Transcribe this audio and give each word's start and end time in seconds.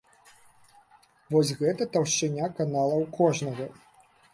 Вось 1.37 1.53
гэта 1.61 1.89
таўшчыня 1.93 2.53
канала 2.59 2.95
ў 3.03 3.05
кожнага! 3.23 3.75